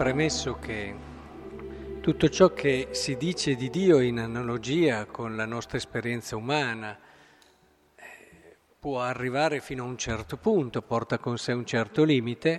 [0.00, 0.94] premesso che
[2.00, 6.98] tutto ciò che si dice di Dio in analogia con la nostra esperienza umana
[7.96, 12.58] eh, può arrivare fino a un certo punto, porta con sé un certo limite,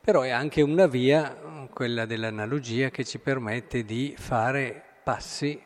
[0.00, 5.60] però è anche una via, quella dell'analogia, che ci permette di fare passi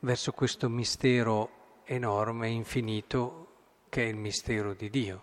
[0.00, 3.46] verso questo mistero enorme, infinito,
[3.88, 5.22] che è il mistero di Dio.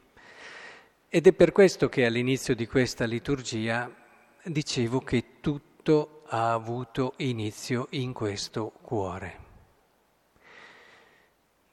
[1.10, 4.03] Ed è per questo che all'inizio di questa liturgia
[4.44, 9.40] dicevo che tutto ha avuto inizio in questo cuore.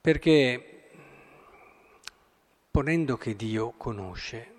[0.01, 0.91] Perché
[2.71, 4.55] ponendo che Dio conosce,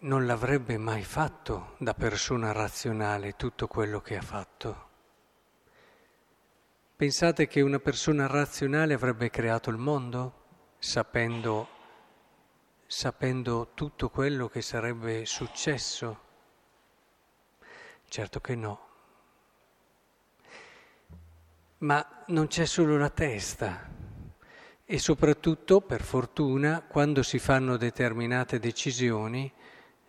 [0.00, 4.86] non l'avrebbe mai fatto da persona razionale tutto quello che ha fatto.
[6.94, 10.44] Pensate che una persona razionale avrebbe creato il mondo
[10.78, 11.68] sapendo,
[12.90, 16.20] sapendo tutto quello che sarebbe successo?
[18.08, 18.86] Certo che no.
[21.80, 23.86] Ma non c'è solo la testa
[24.86, 29.52] e soprattutto, per fortuna, quando si fanno determinate decisioni,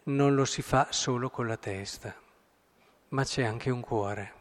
[0.03, 2.15] non lo si fa solo con la testa,
[3.09, 4.33] ma c'è anche un cuore.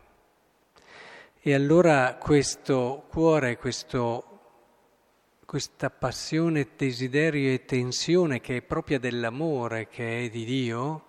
[1.41, 4.38] E allora questo cuore, questo,
[5.49, 11.05] questa passione, desiderio e tensione che è propria dell'amore che è di Dio,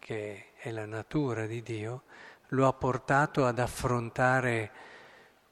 [0.00, 2.02] che è la natura di Dio,
[2.48, 4.72] lo ha portato ad affrontare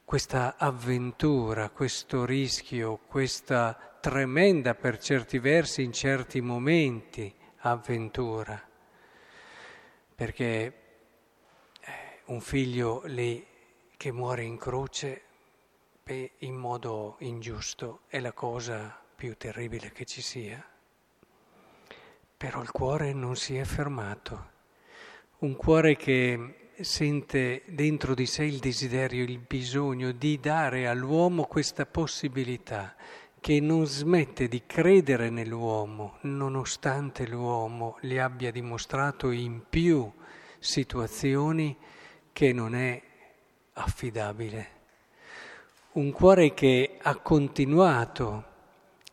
[0.04, 8.60] questa avventura, questo rischio, questa tremenda per certi versi, in certi momenti, avventura.
[10.16, 10.82] Perché
[12.24, 13.46] un figlio lì
[13.96, 15.25] che muore in croce
[16.08, 20.64] in modo ingiusto è la cosa più terribile che ci sia.
[22.36, 24.50] Però il cuore non si è fermato.
[25.38, 31.86] Un cuore che sente dentro di sé il desiderio, il bisogno di dare all'uomo questa
[31.86, 32.94] possibilità,
[33.40, 40.08] che non smette di credere nell'uomo, nonostante l'uomo gli abbia dimostrato in più
[40.60, 41.76] situazioni
[42.32, 43.02] che non è
[43.72, 44.75] affidabile.
[45.96, 48.44] Un cuore che ha continuato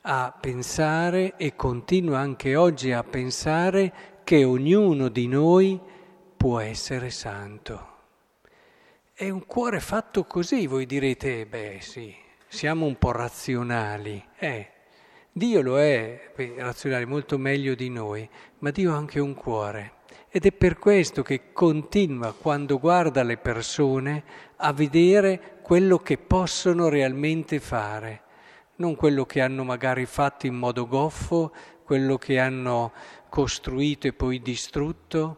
[0.02, 3.94] a pensare e continua anche oggi a pensare
[4.26, 5.80] che ognuno di noi
[6.36, 7.88] può essere santo.
[9.14, 12.14] È un cuore fatto così, voi direte, beh sì,
[12.50, 14.22] siamo un po' razionali.
[14.38, 14.68] Eh,
[15.32, 18.30] Dio lo è, razionale, molto meglio di noi,
[18.60, 20.02] ma Dio ha anche un cuore.
[20.36, 24.24] Ed è per questo che continua, quando guarda le persone,
[24.56, 28.24] a vedere quello che possono realmente fare,
[28.78, 32.94] non quello che hanno magari fatto in modo goffo, quello che hanno
[33.30, 35.38] costruito e poi distrutto.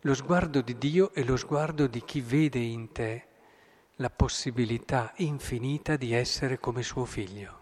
[0.00, 3.24] Lo sguardo di Dio è lo sguardo di chi vede in te
[3.96, 7.60] la possibilità infinita di essere come suo figlio.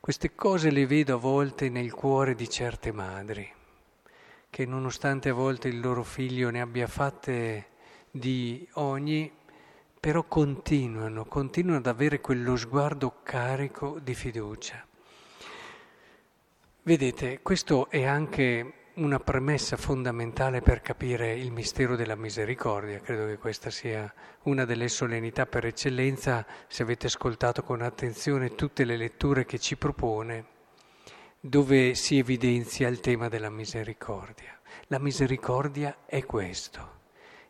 [0.00, 3.60] Queste cose le vedo a volte nel cuore di certe madri
[4.52, 7.68] che nonostante a volte il loro figlio ne abbia fatte
[8.10, 9.32] di ogni,
[9.98, 14.86] però continuano, continuano ad avere quello sguardo carico di fiducia.
[16.82, 23.00] Vedete, questo è anche una premessa fondamentale per capire il mistero della misericordia.
[23.00, 28.84] Credo che questa sia una delle solennità per eccellenza, se avete ascoltato con attenzione tutte
[28.84, 30.51] le letture che ci propone
[31.44, 34.56] dove si evidenzia il tema della misericordia.
[34.86, 37.00] La misericordia è questo,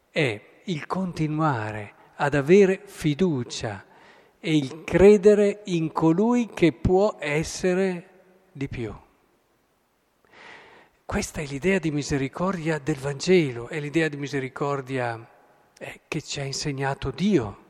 [0.08, 3.84] è il continuare ad avere fiducia
[4.40, 8.08] e il credere in colui che può essere
[8.50, 8.94] di più.
[11.04, 15.28] Questa è l'idea di misericordia del Vangelo, è l'idea di misericordia
[15.78, 17.61] eh, che ci ha insegnato Dio.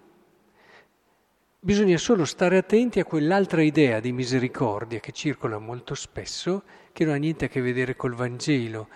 [1.64, 7.14] Bisogna solo stare attenti a quell'altra idea di misericordia che circola molto spesso, che non
[7.14, 8.88] ha niente a che vedere col Vangelo,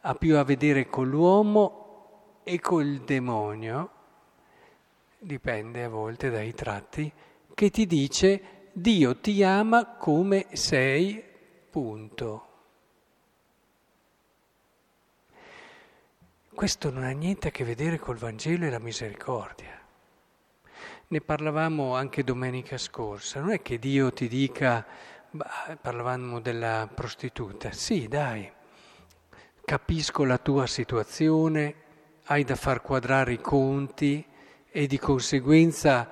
[0.00, 3.90] ha più a vedere con l'uomo e col demonio,
[5.18, 7.12] dipende a volte dai tratti,
[7.52, 11.22] che ti dice Dio ti ama come sei,
[11.68, 12.46] punto.
[16.48, 19.75] Questo non ha niente a che vedere col Vangelo e la misericordia.
[21.08, 23.38] Ne parlavamo anche domenica scorsa.
[23.38, 24.84] Non è che Dio ti dica,
[25.30, 28.50] bah, parlavamo della prostituta, sì dai,
[29.64, 31.74] capisco la tua situazione,
[32.24, 34.26] hai da far quadrare i conti
[34.68, 36.08] e di conseguenza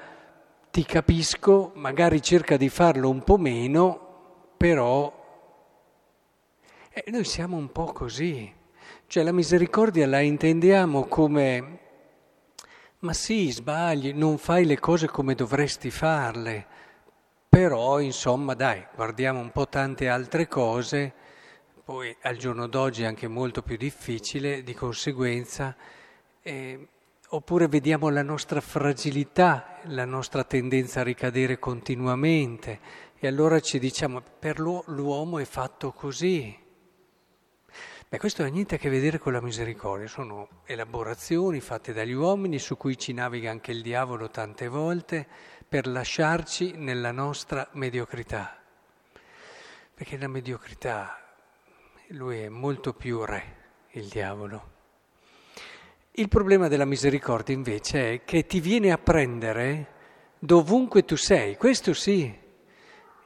[0.70, 5.12] ti capisco, magari cerca di farlo un po' meno, però
[6.90, 8.52] eh, noi siamo un po' così.
[9.08, 11.78] Cioè la misericordia la intendiamo come,
[13.04, 16.66] ma sì, sbagli, non fai le cose come dovresti farle,
[17.46, 21.12] però insomma dai, guardiamo un po' tante altre cose,
[21.84, 25.76] poi al giorno d'oggi è anche molto più difficile, di conseguenza,
[26.40, 26.88] eh,
[27.28, 32.80] oppure vediamo la nostra fragilità, la nostra tendenza a ricadere continuamente.
[33.18, 36.63] E allora ci diciamo per l'uomo è fatto così.
[38.14, 42.12] Beh, questo non ha niente a che vedere con la misericordia, sono elaborazioni fatte dagli
[42.12, 45.26] uomini su cui ci naviga anche il diavolo tante volte
[45.68, 48.56] per lasciarci nella nostra mediocrità.
[49.92, 51.34] Perché la mediocrità,
[52.10, 53.56] lui è molto più re,
[53.94, 54.70] il diavolo.
[56.12, 59.88] Il problema della misericordia invece è che ti viene a prendere
[60.38, 62.32] dovunque tu sei, questo sì.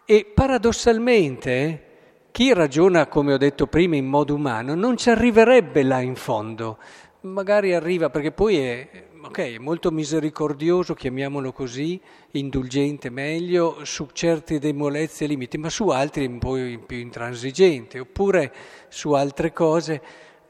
[0.06, 1.87] E paradossalmente
[2.30, 6.78] chi ragiona, come ho detto prima, in modo umano, non ci arriverebbe là in fondo.
[7.22, 8.88] Magari arriva perché poi è,
[9.22, 12.00] okay, molto misericordioso, chiamiamolo così,
[12.32, 16.52] indulgente meglio, su certe debolezze e limiti, ma su altri è un po'
[16.86, 18.52] più intransigente, oppure
[18.88, 20.02] su altre cose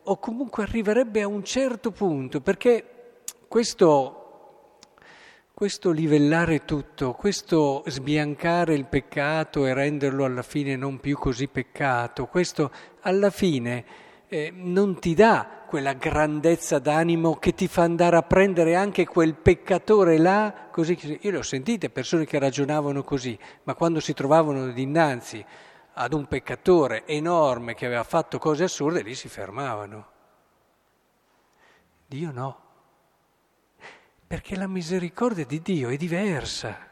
[0.02, 2.84] o comunque arriverebbe a un certo punto, perché
[3.46, 4.17] questo,
[5.58, 12.26] questo livellare tutto, questo sbiancare il peccato e renderlo alla fine non più così peccato,
[12.26, 12.70] questo
[13.00, 13.84] alla fine
[14.28, 19.34] eh, non ti dà quella grandezza d'animo che ti fa andare a prendere anche quel
[19.34, 24.70] peccatore là, così, io le ho sentite persone che ragionavano così, ma quando si trovavano
[24.70, 25.44] dinanzi
[25.94, 30.06] ad un peccatore enorme che aveva fatto cose assurde, lì si fermavano.
[32.06, 32.67] Dio no,
[34.28, 36.86] perché la misericordia di Dio è diversa.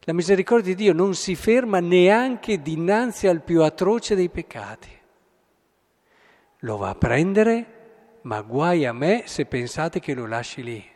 [0.00, 4.90] La misericordia di Dio non si ferma neanche dinanzi al più atroce dei peccati.
[6.60, 10.94] Lo va a prendere, ma guai a me se pensate che lo lasci lì.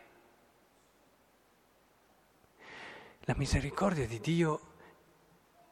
[3.20, 4.60] La misericordia di Dio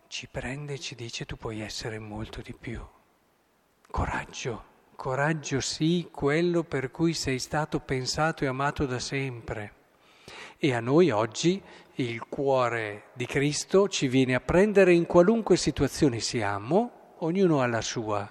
[0.06, 2.82] ci prende e ci dice tu puoi essere molto di più.
[3.90, 4.64] Coraggio,
[4.98, 9.74] coraggio sì, quello per cui sei stato pensato e amato da sempre.
[10.56, 11.62] E a noi oggi
[11.94, 17.80] il cuore di Cristo ci viene a prendere in qualunque situazione siamo, ognuno ha la
[17.80, 18.28] sua,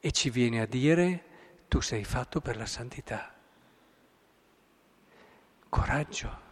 [0.00, 1.24] e ci viene a dire
[1.68, 3.32] tu sei fatto per la santità.
[5.68, 6.45] Coraggio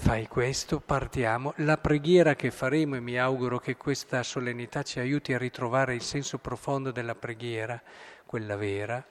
[0.00, 1.52] fai questo, partiamo.
[1.58, 6.00] La preghiera che faremo, e mi auguro che questa solennità ci aiuti a ritrovare il
[6.00, 7.80] senso profondo della preghiera,
[8.24, 9.06] quella vera,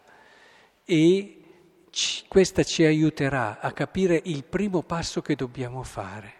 [0.84, 1.42] e
[1.92, 6.34] ci, questa ci aiuterà a capire il primo passo che dobbiamo fare.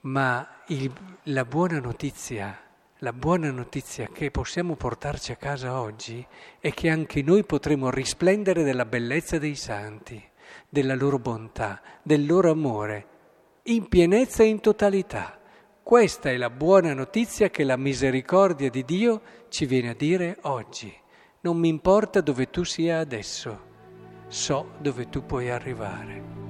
[0.00, 0.92] Ma il,
[1.24, 2.58] la buona notizia,
[2.98, 6.26] la buona notizia che possiamo portarci a casa oggi
[6.58, 10.30] è che anche noi potremo risplendere della bellezza dei santi
[10.68, 13.06] della loro bontà, del loro amore,
[13.64, 15.38] in pienezza e in totalità.
[15.82, 20.92] Questa è la buona notizia che la misericordia di Dio ci viene a dire oggi.
[21.40, 23.60] Non mi importa dove tu sia adesso,
[24.28, 26.41] so dove tu puoi arrivare.